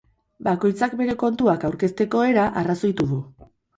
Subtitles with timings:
[0.45, 3.21] Bakoitzak bere kontuak aurkezteko era arrazoitu du.